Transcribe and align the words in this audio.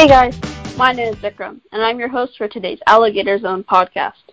Hey 0.00 0.08
guys, 0.08 0.32
my 0.78 0.92
name 0.92 1.12
is 1.12 1.20
Vikram, 1.20 1.60
and 1.72 1.82
I'm 1.82 1.98
your 1.98 2.08
host 2.08 2.38
for 2.38 2.48
today's 2.48 2.78
Alligator 2.86 3.38
Zone 3.38 3.62
podcast. 3.62 4.32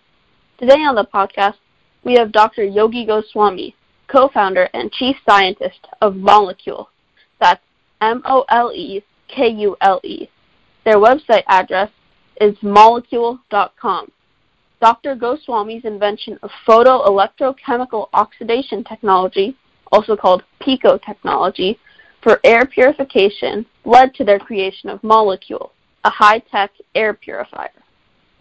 Today 0.57 0.75
on 0.75 0.95
the 0.95 1.03
podcast, 1.03 1.57
we 2.05 2.13
have 2.13 2.31
Dr. 2.31 2.63
Yogi 2.63 3.05
Goswami, 3.05 3.75
co-founder 4.07 4.69
and 4.73 4.93
chief 4.93 5.17
scientist 5.29 5.85
of 5.99 6.13
Molekule. 6.13 6.85
That's 7.41 7.61
M-O-L-E-K-U-L-E. 7.99 8.39
Their 10.85 10.97
website 10.99 11.43
address 11.49 11.91
is 12.39 12.55
molekule.com. 12.59 14.11
Dr. 14.79 15.15
Goswami's 15.15 15.83
invention 15.83 16.39
of 16.43 16.51
photoelectrochemical 16.65 18.07
oxidation 18.13 18.85
technology, 18.85 19.57
also 19.91 20.15
called 20.15 20.45
PECO 20.61 20.97
technology, 21.05 21.77
for 22.27 22.41
air 22.43 22.65
purification 22.65 23.65
led 23.85 24.13
to 24.13 24.25
their 24.25 24.37
creation 24.37 24.89
of 24.89 25.01
Molekule, 25.01 25.69
a 26.03 26.09
high-tech 26.09 26.71
air 26.93 27.13
purifier. 27.13 27.69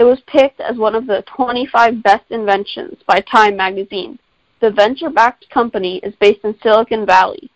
It 0.00 0.02
was 0.02 0.18
picked 0.26 0.60
as 0.60 0.76
one 0.76 0.96
of 0.96 1.06
the 1.06 1.22
25 1.36 2.02
best 2.02 2.24
inventions 2.30 2.96
by 3.06 3.20
Time 3.20 3.56
magazine. 3.56 4.18
The 4.60 4.72
venture-backed 4.72 5.48
company 5.50 5.98
is 6.02 6.14
based 6.20 6.40
in 6.42 6.56
Silicon 6.64 7.06
Valley. 7.06 7.48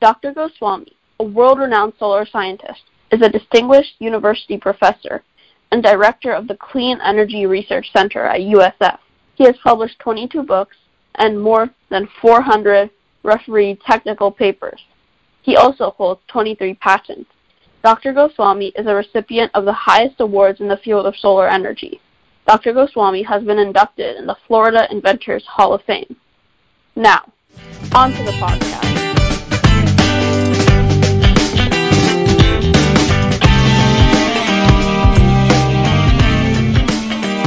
Dr. 0.00 0.32
Goswami, 0.32 0.96
a 1.20 1.24
world-renowned 1.24 1.92
solar 1.98 2.24
scientist, 2.24 2.80
is 3.12 3.20
a 3.20 3.28
distinguished 3.28 3.96
university 3.98 4.56
professor 4.56 5.22
and 5.72 5.82
director 5.82 6.32
of 6.32 6.48
the 6.48 6.56
Clean 6.56 6.98
Energy 7.04 7.44
Research 7.44 7.90
Center 7.94 8.24
at 8.24 8.40
USF. 8.40 8.96
He 9.34 9.44
has 9.44 9.56
published 9.62 9.98
22 9.98 10.42
books 10.42 10.76
and 11.16 11.38
more 11.38 11.68
than 11.90 12.08
400 12.22 12.88
refereed 13.22 13.78
technical 13.82 14.30
papers. 14.30 14.80
He 15.46 15.54
also 15.54 15.90
holds 15.92 16.20
23 16.26 16.74
patents. 16.74 17.30
Dr. 17.84 18.12
Goswami 18.12 18.72
is 18.74 18.88
a 18.88 18.94
recipient 18.96 19.52
of 19.54 19.64
the 19.64 19.72
highest 19.72 20.16
awards 20.18 20.60
in 20.60 20.66
the 20.66 20.76
field 20.78 21.06
of 21.06 21.14
solar 21.16 21.48
energy. 21.48 22.00
Dr. 22.48 22.72
Goswami 22.72 23.22
has 23.22 23.44
been 23.44 23.60
inducted 23.60 24.16
in 24.16 24.26
the 24.26 24.34
Florida 24.48 24.88
Inventors 24.90 25.44
Hall 25.46 25.72
of 25.72 25.82
Fame. 25.84 26.16
Now, 26.96 27.32
on 27.94 28.10
to 28.10 28.24
the 28.24 28.32
podcast. 28.32 28.82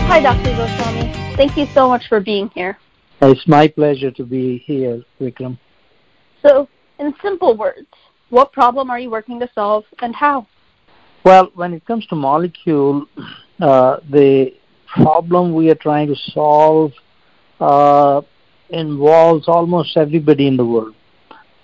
Hi, 0.07 0.21
Dr. 0.21 0.55
Goswami. 0.55 1.35
Thank 1.35 1.57
you 1.57 1.65
so 1.73 1.89
much 1.89 2.07
for 2.07 2.21
being 2.21 2.49
here. 2.55 2.77
It's 3.21 3.45
my 3.45 3.67
pleasure 3.67 4.11
to 4.11 4.23
be 4.23 4.59
here, 4.59 5.03
Vikram. 5.19 5.59
So, 6.41 6.69
in 6.99 7.13
simple 7.21 7.55
words, 7.55 7.87
what 8.29 8.51
problem 8.51 8.89
are 8.91 8.99
you 8.99 9.09
working 9.09 9.39
to 9.39 9.49
solve 9.55 9.85
and 10.01 10.15
how? 10.15 10.45
Well, 11.23 11.49
when 11.55 11.73
it 11.73 11.85
comes 11.85 12.05
to 12.07 12.15
Molekule, 12.15 13.05
uh, 13.59 13.97
the 14.09 14.53
problem 14.87 15.53
we 15.53 15.69
are 15.69 15.75
trying 15.75 16.07
to 16.07 16.15
solve 16.15 16.91
uh, 17.59 18.21
involves 18.69 19.47
almost 19.47 19.97
everybody 19.97 20.47
in 20.47 20.57
the 20.57 20.65
world. 20.65 20.95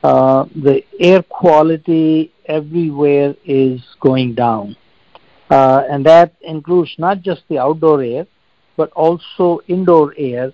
Uh, 0.03 0.45
the 0.55 0.83
air 0.99 1.23
quality 1.23 2.31
everywhere 2.45 3.35
is 3.43 3.81
going 3.99 4.35
down. 4.35 4.75
Uh, 5.49 5.83
and 5.89 6.05
that 6.05 6.33
includes 6.41 6.93
not 6.97 7.21
just 7.21 7.41
the 7.49 7.57
outdoor 7.57 8.01
air, 8.01 8.25
but 8.77 8.91
also 8.91 9.61
indoor 9.67 10.13
air 10.17 10.51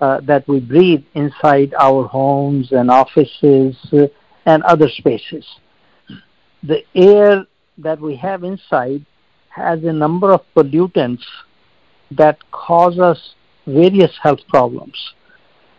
uh, 0.00 0.20
that 0.22 0.46
we 0.48 0.60
breathe 0.60 1.04
inside 1.14 1.74
our 1.78 2.04
homes 2.06 2.72
and 2.72 2.90
offices 2.90 3.76
uh, 3.92 4.06
and 4.46 4.62
other 4.64 4.88
spaces. 4.88 5.46
The 6.62 6.82
air 6.94 7.46
that 7.78 8.00
we 8.00 8.16
have 8.16 8.44
inside 8.44 9.04
has 9.48 9.82
a 9.84 9.92
number 9.92 10.32
of 10.32 10.42
pollutants 10.54 11.24
that 12.10 12.38
cause 12.50 12.98
us 12.98 13.34
various 13.66 14.12
health 14.22 14.40
problems. 14.48 14.96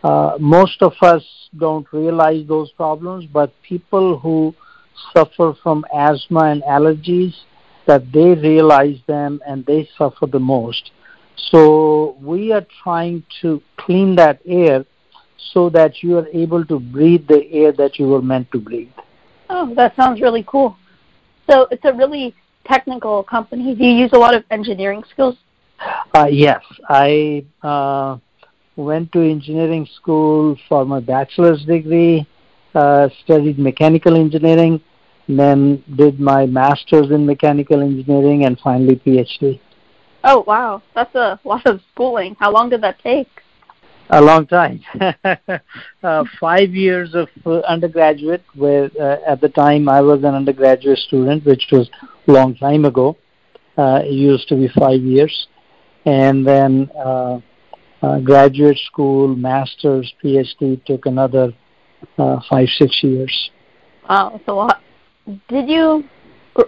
Uh, 0.02 0.36
most 0.40 0.82
of 0.82 0.94
us 1.02 1.22
don't 1.58 1.86
realize 1.92 2.46
those 2.46 2.70
problems, 2.72 3.24
but 3.26 3.52
people 3.62 4.18
who 4.18 4.54
suffer 5.14 5.54
from 5.62 5.84
asthma 5.94 6.44
and 6.44 6.62
allergies, 6.62 7.34
that 7.86 8.12
they 8.12 8.34
realize 8.34 8.98
them 9.06 9.40
and 9.46 9.66
they 9.66 9.88
suffer 9.98 10.26
the 10.26 10.38
most. 10.38 10.92
So 11.36 12.16
we 12.20 12.52
are 12.52 12.66
trying 12.82 13.24
to 13.40 13.60
clean 13.76 14.14
that 14.16 14.40
air 14.46 14.84
so 15.52 15.68
that 15.70 16.02
you 16.02 16.18
are 16.18 16.28
able 16.28 16.64
to 16.66 16.78
breathe 16.78 17.26
the 17.26 17.50
air 17.52 17.72
that 17.72 17.98
you 17.98 18.08
were 18.08 18.22
meant 18.22 18.50
to 18.52 18.60
breathe. 18.60 18.90
Oh, 19.50 19.74
that 19.74 19.96
sounds 19.96 20.20
really 20.20 20.44
cool. 20.46 20.76
So 21.48 21.66
it's 21.70 21.84
a 21.84 21.92
really 21.92 22.34
technical 22.64 23.22
company. 23.22 23.74
Do 23.74 23.84
you 23.84 23.92
use 23.92 24.10
a 24.12 24.18
lot 24.18 24.34
of 24.34 24.44
engineering 24.50 25.02
skills? 25.10 25.36
Uh, 26.14 26.28
yes, 26.30 26.62
I 26.88 27.44
uh, 27.62 28.18
went 28.76 29.12
to 29.12 29.20
engineering 29.20 29.88
school 29.96 30.56
for 30.68 30.84
my 30.84 31.00
bachelor's 31.00 31.64
degree, 31.64 32.26
uh, 32.74 33.08
studied 33.24 33.58
mechanical 33.58 34.16
engineering, 34.16 34.80
then 35.28 35.82
did 35.96 36.20
my 36.20 36.46
master's 36.46 37.10
in 37.10 37.26
mechanical 37.26 37.80
engineering, 37.80 38.44
and 38.44 38.58
finally 38.60 38.96
PhD. 38.96 39.60
Oh 40.24 40.44
wow, 40.46 40.82
that's 40.94 41.14
a 41.14 41.40
lot 41.44 41.66
of 41.66 41.80
schooling. 41.92 42.36
How 42.38 42.52
long 42.52 42.70
did 42.70 42.82
that 42.82 43.00
take? 43.00 43.41
A 44.12 44.20
long 44.20 44.46
time. 44.46 44.82
uh, 46.02 46.24
five 46.38 46.74
years 46.74 47.14
of 47.14 47.28
uh, 47.46 47.60
undergraduate, 47.60 48.44
where 48.54 48.90
uh, 49.00 49.16
at 49.26 49.40
the 49.40 49.48
time 49.48 49.88
I 49.88 50.02
was 50.02 50.18
an 50.18 50.34
undergraduate 50.34 50.98
student, 50.98 51.46
which 51.46 51.68
was 51.72 51.88
long 52.26 52.54
time 52.56 52.84
ago. 52.84 53.16
Uh, 53.78 54.02
it 54.04 54.12
used 54.12 54.48
to 54.48 54.54
be 54.56 54.68
five 54.78 55.00
years. 55.00 55.46
And 56.04 56.46
then 56.46 56.90
uh, 56.94 57.40
graduate 58.22 58.78
school, 58.84 59.34
master's, 59.34 60.12
PhD 60.22 60.84
took 60.84 61.06
another 61.06 61.54
five, 62.18 62.68
six 62.76 63.02
years. 63.02 63.50
Wow, 64.06 64.38
a. 64.46 64.68
Did 65.48 65.70
you 65.70 66.04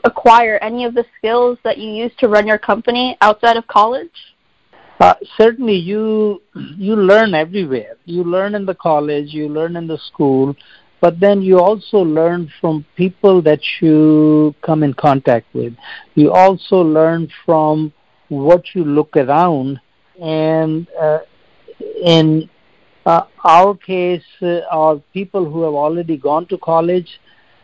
acquire 0.05 0.57
any 0.63 0.87
of 0.87 0.95
the 0.95 1.05
skills 1.19 1.59
that 1.63 1.77
you 1.77 1.91
used 1.91 2.19
to 2.21 2.29
run 2.29 2.47
your 2.47 2.59
company 2.59 3.19
outside 3.21 3.59
of 3.59 3.67
college? 3.67 4.34
Uh, 5.01 5.15
certainly, 5.37 5.75
you 5.75 6.41
you 6.55 6.95
learn 6.97 7.35
everywhere. 7.35 7.97
You 8.05 8.23
learn 8.25 8.55
in 8.55 8.65
the 8.65 8.75
college, 8.75 9.33
you 9.35 9.49
learn 9.49 9.77
in 9.77 9.87
the 9.87 9.99
school, 9.99 10.55
but 11.01 11.19
then 11.19 11.43
you 11.43 11.59
also 11.59 11.99
learn 11.99 12.51
from 12.61 12.85
people 12.97 13.43
that 13.43 13.61
you 13.81 14.55
come 14.63 14.83
in 14.83 14.95
contact 14.95 15.53
with. 15.53 15.75
You 16.15 16.33
also 16.33 16.77
learn 16.77 17.29
from 17.45 17.93
what 18.29 18.75
you 18.75 18.85
look 18.85 19.17
around, 19.17 19.81
and 20.21 20.87
uh, 21.01 21.19
in 22.05 22.49
uh, 23.05 23.23
our 23.43 23.75
case, 23.77 24.23
uh, 24.43 24.61
are 24.71 24.97
people 25.13 25.45
who 25.51 25.63
have 25.63 25.75
already 25.75 26.17
gone 26.17 26.47
to 26.47 26.59
college. 26.59 27.21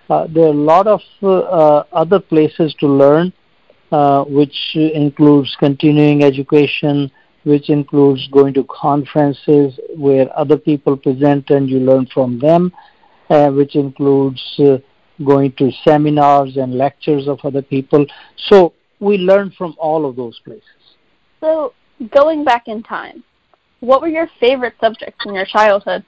Uh, 0.08 0.26
there 0.28 0.47
are 0.47 0.48
a 0.48 0.64
lot 0.72 0.88
of 0.88 1.00
uh, 1.22 1.38
uh, 1.38 1.84
other 1.92 2.18
places 2.18 2.74
to 2.80 2.88
learn, 2.88 3.32
uh, 3.92 4.24
which 4.24 4.74
includes 4.74 5.56
continuing 5.58 6.22
education, 6.22 7.10
which 7.44 7.70
includes 7.70 8.28
going 8.28 8.54
to 8.54 8.64
conferences 8.64 9.78
where 9.96 10.26
other 10.38 10.56
people 10.56 10.96
present 10.96 11.50
and 11.50 11.68
you 11.68 11.80
learn 11.80 12.06
from 12.12 12.38
them, 12.38 12.72
uh, 13.30 13.50
which 13.50 13.76
includes 13.76 14.42
uh, 14.60 14.76
going 15.24 15.52
to 15.52 15.70
seminars 15.84 16.56
and 16.56 16.76
lectures 16.76 17.28
of 17.28 17.38
other 17.44 17.62
people. 17.62 18.06
So 18.36 18.74
we 19.00 19.18
learn 19.18 19.52
from 19.56 19.74
all 19.78 20.08
of 20.08 20.16
those 20.16 20.38
places. 20.40 20.64
So, 21.40 21.72
going 22.10 22.44
back 22.44 22.68
in 22.68 22.82
time, 22.82 23.24
what 23.80 24.03
were 24.03 24.09
your 24.09 24.28
favorite 24.38 24.74
subjects 24.80 25.24
in 25.26 25.34
your 25.34 25.47
childhood? 25.47 26.04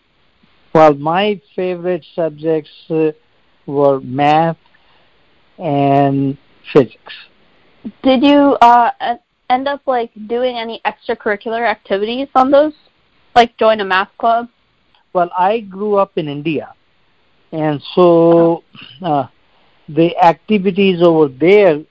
Well, 0.75 0.95
my 0.95 1.41
favorite 1.57 2.05
subjects 2.15 2.71
uh, 2.91 3.13
were 3.67 4.01
math 4.01 4.59
and 5.59 6.37
physics. 6.73 7.15
Did 8.03 8.23
you 8.23 8.57
uh, 8.61 8.91
end 9.51 9.69
up 9.69 9.83
like 9.87 10.11
doing 10.27 10.57
any 10.57 10.81
extracurricular 10.85 11.69
activities 11.69 12.29
on 12.35 12.51
those, 12.51 12.75
like 13.35 13.57
join 13.59 13.81
a 13.81 13.85
math 13.85 14.11
club? 14.19 14.49
Well, 15.13 15.31
I 15.37 15.61
grew 15.61 15.97
up 15.97 16.13
in 16.17 16.29
India, 16.29 16.75
and 17.51 17.83
so 17.95 18.63
uh, 19.03 19.27
the 19.89 20.17
activities 20.17 21.03
over 21.03 21.29
there 21.29 21.83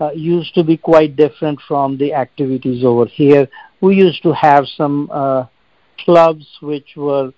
uh, 0.00 0.10
used 0.12 0.54
to 0.54 0.64
be 0.64 0.76
quite 0.76 1.16
different 1.16 1.60
from 1.68 1.98
the 1.98 2.14
activities 2.14 2.82
over 2.84 3.06
here. 3.06 3.46
We 3.80 3.96
used 3.96 4.22
to 4.22 4.32
have 4.32 4.66
some 4.76 5.10
uh, 5.12 5.44
clubs 5.98 6.46
which 6.62 6.96
were 6.96 7.32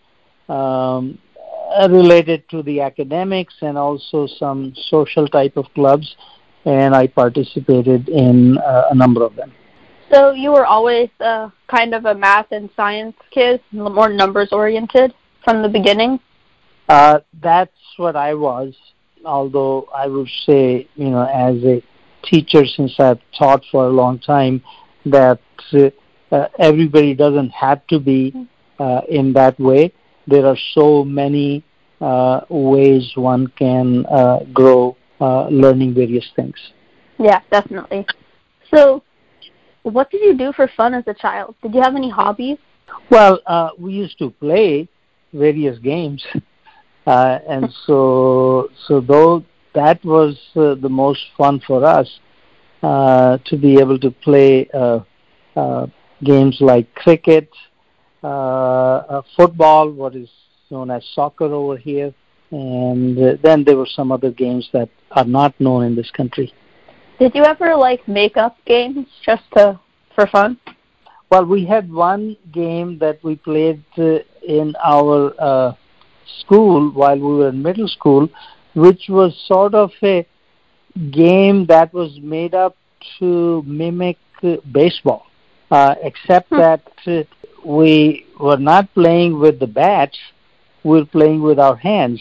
um, 0.48 1.18
related 1.88 2.48
to 2.50 2.62
the 2.62 2.80
academics 2.80 3.54
and 3.60 3.76
also 3.76 4.26
some 4.38 4.72
social 4.88 5.26
type 5.26 5.56
of 5.56 5.66
clubs, 5.74 6.16
and 6.64 6.94
I 6.94 7.06
participated 7.06 8.08
in 8.08 8.58
uh, 8.58 8.88
a 8.90 8.94
number 8.94 9.24
of 9.24 9.34
them. 9.36 9.52
So 10.12 10.32
you 10.32 10.50
were 10.52 10.66
always 10.66 11.08
uh, 11.20 11.48
kind 11.68 11.94
of 11.94 12.04
a 12.04 12.14
math 12.14 12.52
and 12.52 12.68
science 12.76 13.16
kid, 13.30 13.60
more 13.72 14.10
numbers 14.10 14.50
oriented 14.52 15.14
from 15.44 15.62
the 15.62 15.68
beginning. 15.68 16.20
Uh, 16.88 17.20
that's 17.40 17.72
what 17.96 18.16
I 18.16 18.34
was. 18.34 18.74
Although 19.24 19.88
I 19.94 20.08
would 20.08 20.28
say, 20.44 20.88
you 20.96 21.10
know, 21.10 21.22
as 21.22 21.62
a 21.64 21.82
teacher 22.22 22.66
since 22.66 22.98
I've 22.98 23.20
taught 23.38 23.62
for 23.70 23.86
a 23.86 23.90
long 23.90 24.18
time 24.18 24.62
that 25.06 25.40
uh, 25.72 26.46
everybody 26.58 27.14
doesn't 27.14 27.50
have 27.50 27.86
to 27.88 27.98
be 27.98 28.34
uh, 28.78 29.00
in 29.08 29.32
that 29.34 29.58
way. 29.58 29.92
There 30.26 30.46
are 30.46 30.56
so 30.74 31.04
many 31.04 31.64
uh, 32.00 32.40
ways 32.48 33.12
one 33.14 33.46
can 33.48 34.06
uh, 34.06 34.40
grow 34.52 34.96
uh, 35.22 35.46
learning 35.48 35.94
various 35.94 36.28
things. 36.34 36.56
Yeah, 37.18 37.40
definitely. 37.50 38.04
So, 38.74 39.02
what 39.84 40.10
did 40.10 40.20
you 40.22 40.36
do 40.36 40.52
for 40.52 40.68
fun 40.76 40.94
as 40.94 41.04
a 41.06 41.14
child? 41.14 41.54
Did 41.62 41.74
you 41.74 41.80
have 41.80 41.94
any 41.94 42.10
hobbies? 42.10 42.58
Well, 43.08 43.40
uh, 43.46 43.70
we 43.78 43.92
used 43.92 44.18
to 44.18 44.30
play 44.30 44.88
various 45.32 45.78
games, 45.78 46.24
uh, 47.06 47.38
and 47.48 47.72
so 47.86 48.70
so 48.86 49.00
though 49.00 49.44
that 49.74 50.04
was 50.04 50.36
uh, 50.56 50.74
the 50.74 50.88
most 50.88 51.22
fun 51.38 51.60
for 51.66 51.84
us 51.84 52.08
uh, 52.82 53.38
to 53.46 53.56
be 53.56 53.78
able 53.78 53.98
to 54.00 54.10
play 54.10 54.68
uh, 54.74 55.00
uh, 55.56 55.86
games 56.24 56.56
like 56.60 56.92
cricket, 56.94 57.48
uh, 58.24 58.26
uh, 58.26 59.22
football, 59.36 59.90
what 59.90 60.16
is 60.16 60.28
known 60.70 60.90
as 60.90 61.04
soccer 61.14 61.44
over 61.44 61.76
here, 61.76 62.12
and 62.52 63.18
uh, 63.18 63.36
then 63.42 63.64
there 63.64 63.76
were 63.76 63.86
some 63.86 64.12
other 64.12 64.30
games 64.30 64.68
that 64.72 64.88
are 65.12 65.24
not 65.24 65.58
known 65.58 65.84
in 65.84 65.96
this 65.96 66.10
country. 66.10 66.52
Did 67.18 67.34
you 67.34 67.44
ever 67.44 67.74
like 67.76 68.06
make 68.06 68.36
up 68.36 68.56
games 68.66 69.06
just 69.24 69.42
to 69.54 69.80
for 70.14 70.26
fun? 70.26 70.58
Well, 71.30 71.46
we 71.46 71.64
had 71.64 71.90
one 71.90 72.36
game 72.52 72.98
that 72.98 73.22
we 73.24 73.36
played 73.36 73.82
uh, 73.96 74.18
in 74.46 74.74
our 74.84 75.32
uh, 75.38 75.72
school 76.40 76.90
while 76.90 77.18
we 77.18 77.36
were 77.36 77.48
in 77.48 77.62
middle 77.62 77.88
school, 77.88 78.28
which 78.74 79.04
was 79.08 79.34
sort 79.46 79.74
of 79.74 79.90
a 80.02 80.26
game 81.10 81.64
that 81.66 81.92
was 81.94 82.18
made 82.20 82.54
up 82.54 82.76
to 83.18 83.62
mimic 83.66 84.18
uh, 84.42 84.56
baseball, 84.70 85.26
uh, 85.70 85.94
except 86.02 86.50
hmm. 86.50 86.58
that 86.58 86.82
uh, 87.06 87.22
we 87.64 88.26
were 88.38 88.58
not 88.58 88.92
playing 88.92 89.38
with 89.38 89.58
the 89.58 89.66
bats, 89.66 90.18
we 90.84 90.98
were 90.98 91.06
playing 91.06 91.40
with 91.40 91.58
our 91.58 91.76
hands, 91.76 92.20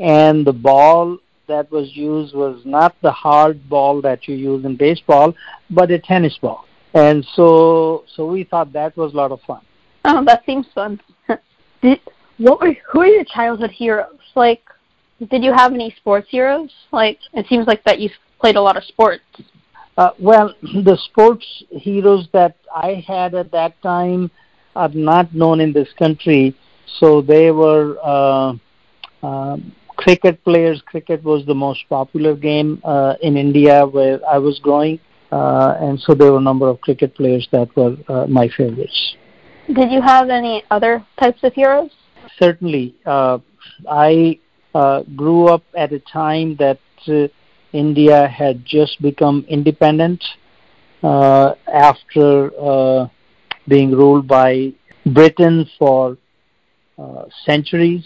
and 0.00 0.46
the 0.46 0.52
ball 0.52 1.18
that 1.46 1.70
was 1.70 1.94
used 1.96 2.34
was 2.34 2.62
not 2.64 2.96
the 3.02 3.10
hard 3.10 3.68
ball 3.68 4.00
that 4.00 4.26
you 4.26 4.34
use 4.34 4.64
in 4.64 4.76
baseball, 4.76 5.34
but 5.68 5.90
a 5.90 5.98
tennis 5.98 6.36
ball. 6.38 6.64
And 6.94 7.24
so, 7.34 8.04
so 8.16 8.26
we 8.26 8.44
thought 8.44 8.72
that 8.72 8.96
was 8.96 9.12
a 9.12 9.16
lot 9.16 9.30
of 9.30 9.40
fun. 9.42 9.60
Oh, 10.04 10.24
that 10.24 10.44
seems 10.46 10.66
fun. 10.74 11.00
Did, 11.82 12.00
what 12.38 12.60
were 12.60 12.74
who 12.90 13.00
are 13.00 13.06
your 13.06 13.24
childhood 13.24 13.70
heroes? 13.70 14.18
Like, 14.34 14.62
did 15.30 15.44
you 15.44 15.52
have 15.52 15.74
any 15.74 15.94
sports 15.98 16.28
heroes? 16.30 16.72
Like, 16.90 17.18
it 17.34 17.46
seems 17.48 17.66
like 17.66 17.84
that 17.84 18.00
you 18.00 18.08
played 18.40 18.56
a 18.56 18.62
lot 18.62 18.78
of 18.78 18.84
sports. 18.84 19.22
Uh, 19.98 20.10
well, 20.18 20.54
the 20.62 20.96
sports 21.04 21.44
heroes 21.70 22.28
that 22.32 22.56
I 22.74 23.04
had 23.06 23.34
at 23.34 23.50
that 23.52 23.80
time 23.82 24.30
are 24.74 24.88
not 24.88 25.34
known 25.34 25.60
in 25.60 25.72
this 25.72 25.88
country. 25.98 26.56
So 26.98 27.20
they 27.20 27.50
were 27.50 27.98
uh, 28.02 28.54
uh, 29.22 29.56
cricket 30.00 30.42
players. 30.44 30.82
Cricket 30.86 31.22
was 31.22 31.44
the 31.44 31.54
most 31.54 31.86
popular 31.88 32.34
game 32.34 32.80
uh, 32.84 33.14
in 33.20 33.36
India 33.36 33.86
where 33.86 34.18
I 34.26 34.38
was 34.38 34.58
growing. 34.58 34.98
Uh, 35.30 35.76
and 35.78 36.00
so 36.00 36.14
there 36.14 36.32
were 36.32 36.38
a 36.38 36.48
number 36.50 36.68
of 36.68 36.80
cricket 36.80 37.14
players 37.14 37.46
that 37.52 37.68
were 37.76 37.96
uh, 38.08 38.26
my 38.26 38.48
favorites. 38.56 39.16
Did 39.72 39.92
you 39.92 40.00
have 40.00 40.30
any 40.30 40.64
other 40.70 41.04
types 41.20 41.40
of 41.44 41.52
heroes? 41.52 41.90
Certainly. 42.38 42.94
Uh, 43.06 43.38
I 43.88 44.38
uh, 44.74 45.02
grew 45.14 45.48
up 45.48 45.62
at 45.76 45.92
a 45.92 46.00
time 46.00 46.56
that 46.56 46.80
uh, 47.06 47.28
India 47.72 48.26
had 48.26 48.64
just 48.64 49.00
become 49.02 49.44
independent 49.48 50.24
uh, 51.02 51.54
after 51.72 53.08
being 53.68 53.92
ruled 53.92 54.26
by 54.26 54.72
Britain 55.06 55.68
for 55.78 56.16
centuries. 57.46 58.04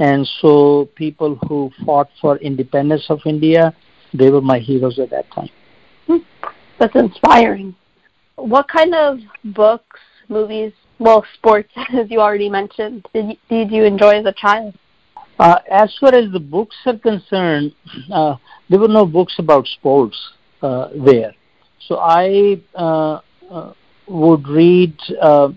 And 0.00 0.26
so 0.40 0.88
people 0.96 1.36
who 1.46 1.70
fought 1.84 2.08
for 2.20 2.38
independence 2.38 3.04
of 3.10 3.20
India, 3.26 3.74
they 4.14 4.30
were 4.30 4.40
my 4.40 4.58
heroes 4.58 4.98
at 4.98 5.10
that 5.10 5.30
time. 5.30 5.50
That's 6.78 6.96
inspiring. 6.96 7.76
What 8.36 8.66
kind 8.68 8.94
of 8.94 9.18
books, 9.44 10.00
movies, 10.30 10.72
well, 10.98 11.24
sports, 11.34 11.70
as 11.92 12.10
you 12.10 12.20
already 12.20 12.48
mentioned, 12.48 13.06
did 13.12 13.26
you, 13.28 13.36
did 13.50 13.70
you 13.70 13.84
enjoy 13.84 14.20
as 14.20 14.24
a 14.24 14.32
child? 14.32 14.74
Uh, 15.38 15.58
as 15.70 15.94
far 16.00 16.14
as 16.14 16.32
the 16.32 16.40
books 16.40 16.76
are 16.86 16.98
concerned, 16.98 17.74
uh, 18.10 18.36
there 18.70 18.78
were 18.78 18.88
no 18.88 19.04
books 19.04 19.34
about 19.38 19.66
sports 19.66 20.18
uh, 20.62 20.88
there. 20.96 21.34
So 21.86 21.98
I 21.98 22.62
uh, 22.74 23.20
uh, 23.50 23.72
would 24.06 24.48
read 24.48 24.98
uh, 25.20 25.50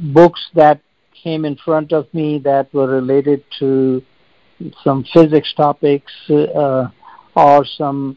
books 0.00 0.40
that 0.54 0.80
came 1.22 1.44
in 1.44 1.56
front 1.56 1.92
of 1.92 2.12
me 2.12 2.38
that 2.38 2.72
were 2.74 2.88
related 2.88 3.44
to 3.58 4.02
some 4.82 5.04
physics 5.12 5.52
topics 5.54 6.12
or 6.28 7.64
some 7.76 8.16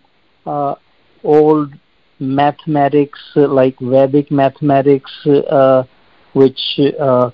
old 1.24 1.74
mathematics 2.20 3.20
uh, 3.36 3.48
like 3.48 3.78
Vedic 3.80 4.32
mathematics, 4.32 5.12
uh, 5.26 5.84
which 6.34 6.80
uh, 7.00 7.32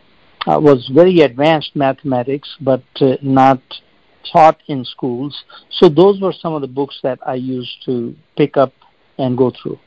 was 0.47 0.89
very 0.94 1.19
advanced 1.21 1.75
mathematics, 1.75 2.50
but 2.62 2.83
not 3.21 3.62
taught 4.31 4.59
in 4.68 4.85
schools. 4.85 5.44
So 5.69 5.89
those 5.89 6.21
were 6.21 6.33
some 6.33 6.53
of 6.53 6.62
the 6.62 6.68
books 6.68 7.00
that 7.03 7.19
I 7.25 7.35
used 7.35 7.83
to 7.85 8.15
pick 8.38 8.57
up 8.57 8.73
and 9.18 9.38
go 9.38 9.51
through. 9.51 9.79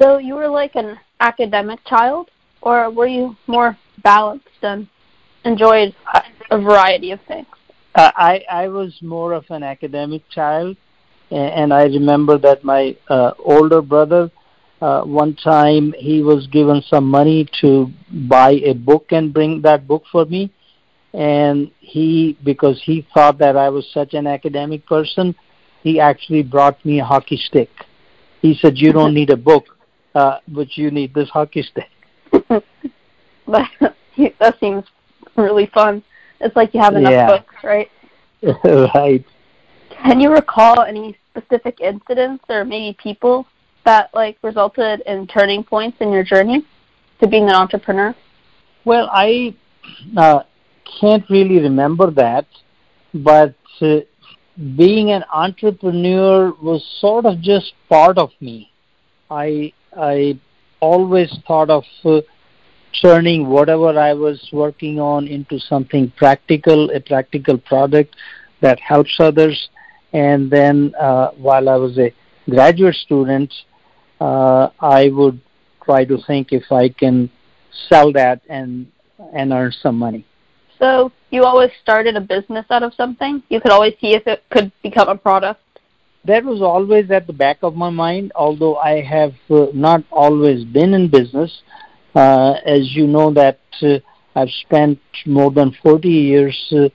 So 0.00 0.18
you 0.18 0.34
were 0.34 0.48
like 0.48 0.76
an 0.76 0.98
academic 1.20 1.84
child, 1.84 2.30
or 2.62 2.90
were 2.90 3.06
you 3.06 3.36
more 3.46 3.76
balanced 4.02 4.46
and 4.62 4.88
enjoyed 5.44 5.94
a 6.50 6.58
variety 6.58 7.12
of 7.12 7.20
things? 7.22 7.46
Uh, 7.94 8.10
I 8.16 8.42
I 8.50 8.68
was 8.68 8.94
more 9.02 9.32
of 9.32 9.44
an 9.50 9.62
academic 9.62 10.28
child, 10.30 10.76
and 11.30 11.72
I 11.72 11.84
remember 11.84 12.38
that 12.38 12.62
my 12.62 12.96
uh, 13.08 13.32
older 13.38 13.82
brother, 13.82 14.30
uh, 14.80 15.02
one 15.02 15.34
time 15.34 15.92
he 15.98 16.22
was 16.22 16.46
given 16.46 16.82
some 16.82 17.06
money 17.08 17.48
to 17.60 17.90
buy 18.28 18.52
a 18.64 18.74
book 18.74 19.06
and 19.10 19.32
bring 19.32 19.60
that 19.62 19.88
book 19.88 20.04
for 20.12 20.24
me, 20.24 20.52
and 21.14 21.70
he 21.80 22.38
because 22.44 22.80
he 22.84 23.06
thought 23.12 23.38
that 23.38 23.56
I 23.56 23.68
was 23.70 23.90
such 23.92 24.14
an 24.14 24.26
academic 24.28 24.86
person, 24.86 25.34
he 25.82 25.98
actually 25.98 26.44
brought 26.44 26.84
me 26.84 27.00
a 27.00 27.04
hockey 27.04 27.36
stick. 27.36 27.70
He 28.40 28.54
said, 28.54 28.78
"You 28.78 28.92
don't 28.92 29.14
need 29.14 29.30
a 29.30 29.36
book, 29.36 29.64
uh, 30.14 30.38
but 30.46 30.76
you 30.76 30.92
need 30.92 31.12
this 31.12 31.28
hockey 31.28 31.62
stick." 31.62 31.90
that 34.38 34.60
seems 34.60 34.84
really 35.36 35.66
fun. 35.66 36.02
It's 36.40 36.56
like 36.56 36.74
you 36.74 36.80
have 36.80 36.94
enough 36.94 37.12
yeah. 37.12 37.26
books, 37.26 37.54
right? 37.62 37.90
right. 38.94 39.24
Can 40.02 40.20
you 40.20 40.32
recall 40.32 40.82
any 40.82 41.16
specific 41.30 41.80
incidents 41.80 42.44
or 42.48 42.64
maybe 42.64 42.96
people 43.02 43.46
that 43.84 44.10
like 44.14 44.38
resulted 44.42 45.02
in 45.06 45.26
turning 45.26 45.62
points 45.62 45.98
in 46.00 46.12
your 46.12 46.24
journey 46.24 46.64
to 47.20 47.28
being 47.28 47.44
an 47.44 47.54
entrepreneur? 47.54 48.14
Well, 48.84 49.08
I 49.12 49.54
uh, 50.16 50.42
can't 51.00 51.24
really 51.28 51.60
remember 51.60 52.10
that, 52.12 52.46
but 53.12 53.54
uh, 53.82 54.00
being 54.76 55.10
an 55.10 55.24
entrepreneur 55.32 56.52
was 56.62 56.84
sort 57.00 57.26
of 57.26 57.40
just 57.40 57.72
part 57.88 58.18
of 58.18 58.30
me. 58.40 58.70
I 59.30 59.72
I 59.96 60.38
always 60.80 61.38
thought 61.46 61.70
of 61.70 61.84
uh, 62.04 62.20
turning 63.00 63.46
whatever 63.48 63.98
I 63.98 64.12
was 64.12 64.48
working 64.52 65.00
on 65.00 65.26
into 65.26 65.58
something 65.58 66.12
practical, 66.16 66.90
a 66.90 67.00
practical 67.00 67.58
product 67.58 68.16
that 68.60 68.78
helps 68.80 69.16
others 69.18 69.68
and 70.12 70.50
then 70.50 70.94
uh, 71.00 71.30
while 71.30 71.68
I 71.68 71.76
was 71.76 71.98
a 71.98 72.12
graduate 72.48 72.96
student, 72.96 73.52
uh, 74.20 74.68
I 74.80 75.08
would 75.08 75.40
try 75.84 76.04
to 76.04 76.18
think 76.26 76.52
if 76.52 76.70
I 76.70 76.88
can 76.88 77.30
sell 77.88 78.12
that 78.12 78.42
and 78.48 78.90
and 79.34 79.52
earn 79.52 79.72
some 79.82 79.96
money. 79.96 80.24
So 80.78 81.12
you 81.30 81.44
always 81.44 81.70
started 81.82 82.16
a 82.16 82.20
business 82.20 82.66
out 82.70 82.82
of 82.82 82.94
something. 82.94 83.42
You 83.48 83.60
could 83.60 83.70
always 83.70 83.94
see 84.00 84.14
if 84.14 84.26
it 84.26 84.42
could 84.50 84.72
become 84.82 85.08
a 85.08 85.16
product. 85.16 85.60
That 86.24 86.44
was 86.44 86.60
always 86.60 87.10
at 87.10 87.26
the 87.26 87.32
back 87.32 87.58
of 87.62 87.76
my 87.76 87.90
mind. 87.90 88.32
Although 88.34 88.76
I 88.76 89.02
have 89.02 89.34
uh, 89.50 89.66
not 89.72 90.04
always 90.10 90.64
been 90.64 90.94
in 90.94 91.08
business, 91.08 91.62
as 92.18 92.94
you 92.94 93.06
know 93.06 93.32
that 93.32 93.60
uh, 93.82 93.98
I've 94.34 94.50
spent 94.62 94.98
more 95.26 95.50
than 95.50 95.76
40 95.82 96.08
years 96.08 96.72
uh, 96.72 96.88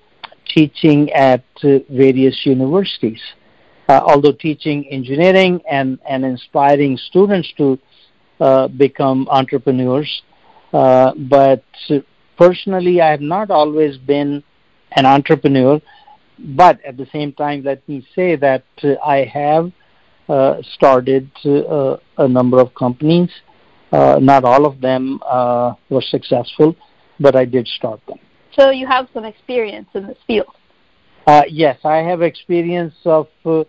teaching 0.47 1.11
at 1.11 1.43
uh, 1.63 1.79
various 1.89 2.45
universities. 2.45 3.21
Uh, 3.87 4.01
although 4.03 4.31
teaching 4.31 4.87
engineering 4.89 5.61
and, 5.69 5.99
and 6.09 6.25
inspiring 6.25 6.97
students 6.97 7.53
to 7.55 7.77
uh, 8.39 8.67
become 8.67 9.27
entrepreneurs. 9.29 10.23
Uh, 10.73 11.13
but 11.15 11.63
personally, 12.37 12.99
I 12.99 13.11
have 13.11 13.21
not 13.21 13.51
always 13.51 13.97
been 13.97 14.43
an 14.93 15.05
entrepreneur. 15.05 15.79
But 16.39 16.83
at 16.83 16.97
the 16.97 17.05
same 17.13 17.31
time, 17.31 17.63
let 17.63 17.87
me 17.87 18.05
say 18.15 18.35
that 18.35 18.65
uh, 18.83 18.95
I 19.05 19.23
have 19.25 19.71
uh, 20.27 20.61
started 20.73 21.29
uh, 21.45 21.97
a 22.17 22.27
number 22.27 22.59
of 22.59 22.73
companies. 22.75 23.29
Uh, 23.95 24.19
not 24.19 24.43
all 24.43 24.65
of 24.65 24.81
them 24.81 25.21
uh, 25.25 25.73
were 25.89 26.01
successful, 26.01 26.75
but 27.17 27.33
I 27.33 27.45
did 27.45 27.65
start 27.65 28.01
them. 28.07 28.19
So 28.51 28.69
you 28.69 28.85
have 28.87 29.07
some 29.13 29.23
experience 29.23 29.87
in 29.93 30.07
this 30.07 30.17
field. 30.27 30.53
Uh, 31.25 31.43
yes, 31.47 31.77
I 31.85 31.97
have 32.09 32.21
experience 32.21 32.93
of 33.05 33.27
uh, 33.45 33.63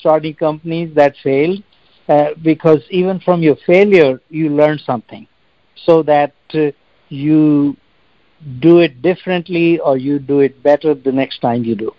starting 0.00 0.34
companies 0.34 0.92
that 0.96 1.14
failed 1.22 1.62
uh, 2.08 2.30
because 2.42 2.80
even 2.90 3.20
from 3.20 3.42
your 3.42 3.54
failure, 3.64 4.20
you 4.28 4.48
learn 4.48 4.80
something 4.84 5.28
so 5.86 6.02
that 6.02 6.34
uh, 6.54 6.72
you 7.08 7.76
do 8.58 8.80
it 8.80 9.00
differently 9.02 9.78
or 9.78 9.96
you 9.96 10.18
do 10.18 10.40
it 10.40 10.60
better 10.64 10.94
the 10.94 11.12
next 11.12 11.38
time 11.38 11.62
you 11.62 11.76
do. 11.76 11.92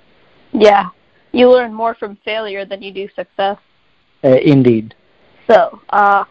Yeah, 0.52 0.90
you 1.32 1.50
learn 1.50 1.74
more 1.74 1.96
from 1.96 2.18
failure 2.26 2.66
than 2.66 2.82
you 2.82 2.92
do 2.92 3.08
success. 3.16 3.58
Uh, 4.26 4.38
indeed. 4.44 4.94
So, 5.50 5.80
uh, 5.92 6.26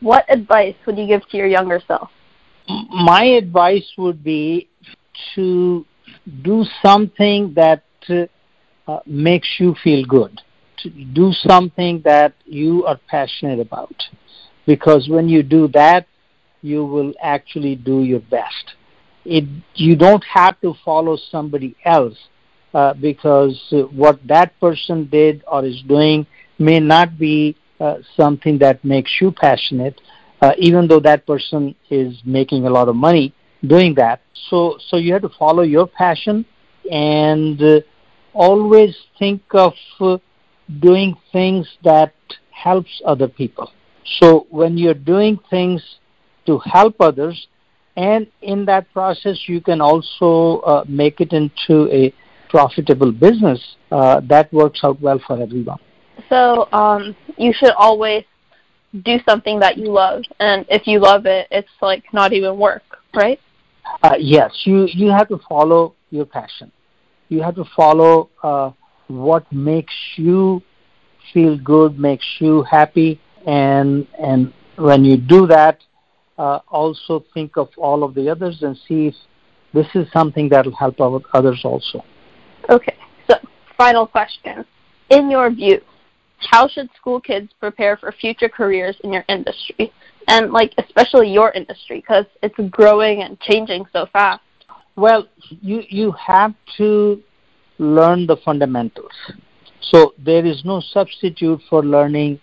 what 0.00 0.24
advice 0.28 0.74
would 0.86 0.98
you 0.98 1.06
give 1.06 1.28
to 1.28 1.36
your 1.36 1.46
younger 1.46 1.80
self? 1.86 2.10
My 2.68 3.24
advice 3.24 3.86
would 3.98 4.22
be 4.22 4.68
to 5.34 5.84
do 6.42 6.64
something 6.82 7.52
that 7.54 7.82
uh, 8.08 9.00
makes 9.06 9.48
you 9.58 9.74
feel 9.82 10.04
good. 10.04 10.40
To 10.82 10.90
do 10.90 11.32
something 11.32 12.00
that 12.04 12.34
you 12.46 12.84
are 12.86 12.98
passionate 13.08 13.60
about. 13.60 13.94
Because 14.66 15.08
when 15.08 15.28
you 15.28 15.42
do 15.42 15.68
that, 15.68 16.06
you 16.62 16.84
will 16.84 17.12
actually 17.22 17.76
do 17.76 18.02
your 18.02 18.20
best. 18.20 18.74
It, 19.24 19.44
you 19.74 19.96
don't 19.96 20.24
have 20.24 20.60
to 20.60 20.74
follow 20.84 21.18
somebody 21.30 21.76
else 21.84 22.16
uh, 22.72 22.94
because 22.94 23.58
what 23.92 24.20
that 24.26 24.58
person 24.60 25.06
did 25.06 25.42
or 25.46 25.64
is 25.64 25.82
doing 25.86 26.26
may 26.58 26.80
not 26.80 27.18
be 27.18 27.56
something 28.16 28.58
that 28.58 28.84
makes 28.84 29.20
you 29.20 29.32
passionate, 29.32 30.00
uh, 30.42 30.52
even 30.58 30.86
though 30.86 31.00
that 31.00 31.26
person 31.26 31.74
is 31.90 32.20
making 32.24 32.66
a 32.66 32.70
lot 32.70 32.88
of 32.88 32.96
money 32.96 33.34
doing 33.66 33.94
that. 33.94 34.20
So, 34.48 34.78
so 34.88 34.96
you 34.96 35.12
have 35.12 35.22
to 35.22 35.30
follow 35.38 35.62
your 35.62 35.86
passion 35.86 36.44
and 36.90 37.62
uh, 37.62 37.80
always 38.32 38.96
think 39.18 39.42
of 39.52 39.72
uh, 40.00 40.18
doing 40.80 41.16
things 41.32 41.68
that 41.84 42.14
helps 42.50 43.00
other 43.04 43.28
people. 43.28 43.70
So 44.20 44.46
when 44.50 44.76
you're 44.78 44.94
doing 44.94 45.38
things 45.50 45.82
to 46.46 46.58
help 46.58 47.00
others, 47.00 47.46
and 47.96 48.26
in 48.42 48.64
that 48.66 48.90
process 48.92 49.38
you 49.46 49.60
can 49.60 49.80
also 49.80 50.60
uh, 50.60 50.84
make 50.88 51.20
it 51.20 51.32
into 51.32 51.88
a 51.92 52.14
profitable 52.48 53.12
business, 53.12 53.76
uh, 53.90 54.20
that 54.28 54.52
works 54.52 54.80
out 54.82 55.00
well 55.00 55.20
for 55.26 55.40
everyone. 55.40 55.78
So 56.28 56.68
um, 56.72 57.16
you 57.36 57.52
should 57.52 57.72
always 57.72 58.24
do 59.04 59.18
something 59.28 59.60
that 59.60 59.78
you 59.78 59.90
love, 59.90 60.22
and 60.40 60.66
if 60.68 60.86
you 60.86 60.98
love 60.98 61.26
it, 61.26 61.46
it's 61.50 61.68
like 61.80 62.04
not 62.12 62.32
even 62.32 62.58
work, 62.58 62.82
right? 63.14 63.40
Uh, 64.02 64.16
yes, 64.18 64.50
you 64.64 64.86
you 64.92 65.10
have 65.10 65.28
to 65.28 65.38
follow 65.48 65.94
your 66.10 66.24
passion. 66.24 66.70
You 67.28 67.42
have 67.42 67.54
to 67.54 67.64
follow 67.76 68.30
uh, 68.42 68.72
what 69.06 69.50
makes 69.52 69.94
you 70.16 70.62
feel 71.32 71.56
good, 71.58 71.98
makes 71.98 72.26
you 72.40 72.62
happy, 72.62 73.20
and 73.46 74.06
and 74.18 74.52
when 74.76 75.04
you 75.04 75.16
do 75.16 75.46
that, 75.46 75.78
uh, 76.38 76.60
also 76.68 77.24
think 77.32 77.56
of 77.56 77.68
all 77.76 78.02
of 78.02 78.14
the 78.14 78.28
others 78.28 78.62
and 78.62 78.76
see 78.88 79.08
if 79.08 79.14
this 79.72 79.86
is 79.94 80.10
something 80.12 80.48
that 80.48 80.64
will 80.64 80.74
help 80.74 80.96
others 81.32 81.60
also. 81.64 82.04
Okay, 82.68 82.96
so 83.28 83.36
final 83.76 84.06
question. 84.06 84.64
In 85.10 85.30
your 85.30 85.50
view, 85.50 85.80
how 86.50 86.68
should 86.68 86.88
school 86.96 87.20
kids 87.20 87.50
prepare 87.60 87.96
for 87.96 88.12
future 88.12 88.48
careers 88.48 88.96
in 89.04 89.12
your 89.12 89.24
industry? 89.28 89.92
And 90.28 90.52
like 90.52 90.72
especially 90.78 91.32
your 91.32 91.50
industry 91.52 92.00
because 92.00 92.26
it's 92.42 92.54
growing 92.70 93.22
and 93.22 93.38
changing 93.40 93.86
so 93.92 94.06
fast. 94.12 94.42
Well, 94.96 95.26
you 95.60 95.82
you 95.88 96.12
have 96.12 96.54
to 96.76 97.22
learn 97.78 98.26
the 98.26 98.36
fundamentals. 98.44 99.12
So 99.80 100.14
there 100.18 100.44
is 100.44 100.64
no 100.64 100.80
substitute 100.80 101.60
for 101.68 101.82
learning 101.82 102.40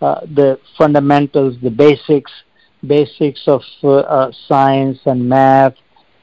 uh, 0.00 0.20
the 0.20 0.58
fundamentals, 0.78 1.56
the 1.62 1.70
basics, 1.70 2.30
basics 2.86 3.42
of 3.46 3.62
uh, 3.82 3.96
uh, 3.98 4.32
science 4.46 4.98
and 5.06 5.28
math, 5.28 5.74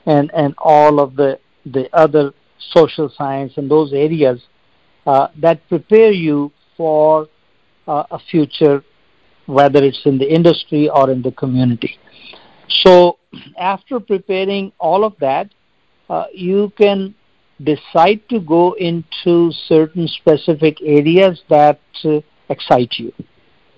and 0.05 0.31
and 0.33 0.53
all 0.57 0.99
of 0.99 1.15
the 1.15 1.39
the 1.65 1.89
other 1.93 2.33
social 2.71 3.09
science 3.09 3.53
and 3.57 3.69
those 3.69 3.93
areas 3.93 4.41
uh, 5.05 5.27
that 5.37 5.67
prepare 5.69 6.11
you 6.11 6.51
for 6.77 7.27
uh, 7.87 8.03
a 8.11 8.19
future, 8.19 8.83
whether 9.45 9.83
it's 9.83 10.01
in 10.05 10.17
the 10.17 10.33
industry 10.33 10.89
or 10.89 11.09
in 11.09 11.21
the 11.21 11.31
community. 11.31 11.97
So 12.83 13.17
after 13.57 13.99
preparing 13.99 14.71
all 14.79 15.03
of 15.03 15.15
that, 15.19 15.49
uh, 16.09 16.25
you 16.33 16.71
can 16.77 17.15
decide 17.63 18.21
to 18.29 18.39
go 18.39 18.73
into 18.73 19.51
certain 19.67 20.07
specific 20.07 20.77
areas 20.81 21.41
that 21.49 21.79
uh, 22.03 22.19
excite 22.49 22.93
you. 22.97 23.13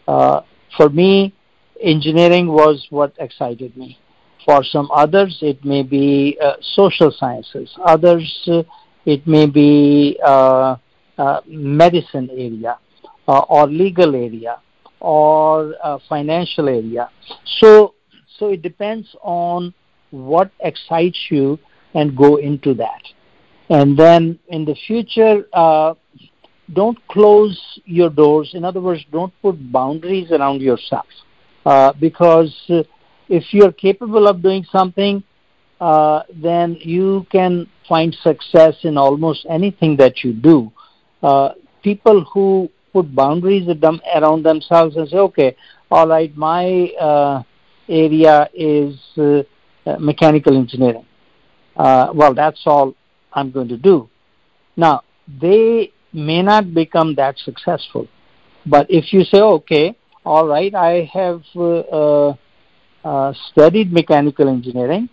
Uh, 0.08 0.42
for 0.78 0.90
me, 0.90 1.34
engineering 1.82 2.48
was 2.48 2.88
what 2.90 3.14
excited 3.20 3.75
me. 3.75 3.98
For 4.46 4.64
some 4.64 4.90
others, 4.94 5.40
it 5.42 5.64
may 5.66 5.82
be 5.82 6.38
uh, 6.42 6.54
social 6.62 7.12
sciences. 7.12 7.74
Others, 7.84 8.50
uh, 8.52 8.64
it 9.06 9.25
may 9.28 9.46
be 9.48 10.18
medicine 11.48 12.30
area 12.32 12.78
or 13.27 13.67
legal 13.67 14.15
area 14.15 14.60
or 15.00 15.74
financial 16.08 16.70
area. 16.70 17.10
So, 17.60 17.96
so 18.38 18.50
it 18.50 18.62
depends 18.62 19.15
on 19.22 19.74
what 20.12 20.51
excites 20.60 21.20
you 21.29 21.60
and 21.94 22.15
go 22.15 22.38
into 22.38 22.74
that. 22.75 23.01
And 23.70 23.98
then 23.98 24.39
in 24.50 24.65
the 24.65 24.75
future, 24.88 25.48
uh, 25.53 25.96
don't 26.74 26.98
close 27.08 27.79
your 27.86 28.10
doors. 28.10 28.51
In 28.53 28.63
other 28.63 28.82
words, 28.82 29.03
don't 29.12 29.34
put 29.41 29.72
boundaries 29.72 30.32
around 30.32 30.62
yourself. 30.62 31.05
Uh, 31.65 31.94
because 32.00 32.53
uh, 32.70 32.84
if 33.27 33.53
you're 33.53 33.72
capable 33.72 34.27
of 34.27 34.41
doing 34.41 34.65
something, 34.72 35.24
uh, 35.82 36.22
then 36.36 36.77
you 36.79 37.25
can 37.32 37.67
find 37.88 38.15
success 38.22 38.75
in 38.84 38.98
almost 38.98 39.46
anything 39.50 39.98
that 39.98 40.24
you 40.24 40.32
do. 40.34 40.72
Uh, 41.24 41.50
people 41.84 42.24
who 42.25 42.70
put 42.96 43.06
boundaries 43.24 43.66
with 43.68 43.80
them 43.82 43.98
around 44.18 44.42
themselves 44.44 44.96
and 44.96 45.08
say, 45.10 45.18
okay, 45.30 45.50
all 45.96 46.08
right, 46.16 46.32
my 46.52 46.64
uh, 47.10 47.44
area 47.90 48.50
is 48.54 48.96
uh, 49.18 49.44
mechanical 50.12 50.54
engineering 50.64 51.06
uh, 51.75 52.12
well, 52.14 52.34
that's 52.34 52.62
all 52.66 52.96
I'm 53.34 53.52
going 53.52 53.68
to 53.70 53.78
do. 53.78 54.10
Now, 54.78 55.04
they 55.28 55.92
may 56.14 56.42
not 56.42 56.74
become 56.74 57.16
that 57.16 57.38
successful. 57.40 58.08
But 58.66 58.88
if 58.90 59.14
you 59.14 59.24
say, 59.24 59.40
okay, 59.40 59.96
all 60.25 60.48
right, 60.48 60.74
I 60.74 61.10
have 61.14 61.44
uh, 61.56 61.80
uh, 61.80 62.36
uh, 63.04 63.34
studied 63.52 63.92
mechanical 63.92 64.48
engineering, 64.48 65.10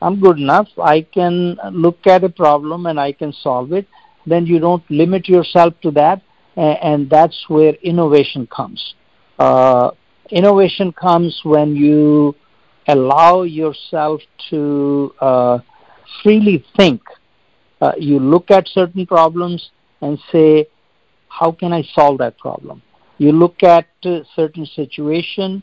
I'm 0.00 0.20
good 0.20 0.38
enough, 0.38 0.68
I 0.82 1.02
can 1.02 1.58
look 1.72 2.06
at 2.06 2.24
a 2.24 2.28
problem 2.28 2.86
and 2.86 3.00
I 3.00 3.12
can 3.12 3.32
solve 3.32 3.72
it, 3.72 3.86
then 4.26 4.46
you 4.46 4.58
don't 4.58 4.88
limit 4.90 5.28
yourself 5.28 5.74
to 5.82 5.90
that, 5.92 6.22
and, 6.56 7.10
that's 7.10 7.48
where 7.48 7.74
innovation 7.82 8.46
comes. 8.46 8.94
Uh, 9.38 9.90
innovation 10.30 10.92
comes 10.92 11.40
when 11.44 11.74
you 11.74 12.34
allow 12.88 13.42
yourself 13.42 14.20
to 14.50 15.14
uh, 15.20 15.58
freely 16.22 16.64
think. 16.76 17.02
Uh, 17.80 17.92
you 17.98 18.18
look 18.18 18.50
at 18.50 18.68
certain 18.68 19.06
problems 19.06 19.70
and 20.00 20.18
say, 20.30 20.66
how 21.28 21.50
can 21.50 21.72
I 21.72 21.82
solve 21.94 22.18
that 22.18 22.38
problem? 22.38 22.82
You 23.18 23.32
look 23.32 23.62
at 23.62 23.86
a 24.04 24.22
certain 24.36 24.66
situation 24.66 25.62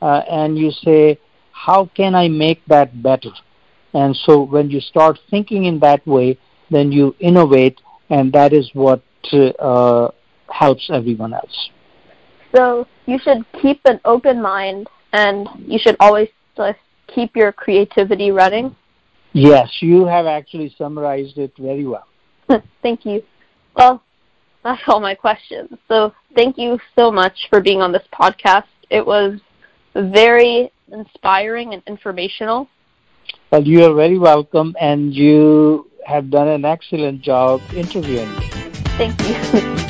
uh, 0.00 0.22
and 0.30 0.58
you 0.58 0.70
say, 0.70 1.18
how 1.52 1.90
can 1.94 2.14
I 2.14 2.28
make 2.28 2.64
that 2.66 3.02
better? 3.02 3.32
And 3.92 4.14
so 4.16 4.42
when 4.42 4.70
you 4.70 4.80
start 4.80 5.18
thinking 5.30 5.64
in 5.64 5.80
that 5.80 6.06
way, 6.06 6.38
then 6.70 6.92
you 6.92 7.16
innovate, 7.18 7.80
and 8.08 8.32
that 8.32 8.52
is 8.52 8.70
what 8.72 9.02
uh, 9.32 10.08
helps 10.50 10.90
everyone 10.92 11.32
else. 11.32 11.70
So 12.54 12.86
you 13.06 13.18
should 13.18 13.44
keep 13.60 13.80
an 13.84 14.00
open 14.04 14.42
mind, 14.42 14.88
and 15.12 15.48
you 15.58 15.78
should 15.78 15.96
always 16.00 16.28
keep 17.14 17.36
your 17.36 17.52
creativity 17.52 18.30
running. 18.30 18.74
Yes, 19.32 19.68
you 19.80 20.06
have 20.06 20.26
actually 20.26 20.74
summarized 20.76 21.38
it 21.38 21.52
very 21.58 21.86
well. 21.86 22.06
thank 22.82 23.04
you. 23.04 23.22
Well, 23.76 24.02
that's 24.64 24.82
all 24.88 25.00
my 25.00 25.14
questions. 25.14 25.70
So 25.88 26.12
thank 26.34 26.58
you 26.58 26.78
so 26.96 27.10
much 27.10 27.46
for 27.48 27.60
being 27.60 27.80
on 27.80 27.92
this 27.92 28.06
podcast. 28.12 28.64
It 28.90 29.04
was 29.06 29.40
very 29.94 30.72
inspiring 30.92 31.74
and 31.74 31.82
informational. 31.86 32.68
Well, 33.50 33.66
you 33.66 33.84
are 33.84 33.94
very 33.94 34.18
welcome, 34.18 34.74
and 34.80 35.14
you 35.14 35.90
have 36.06 36.30
done 36.30 36.48
an 36.48 36.64
excellent 36.64 37.22
job 37.22 37.60
interviewing 37.74 38.28
me. 38.34 38.50
Thank 38.98 39.20
you. 39.20 39.86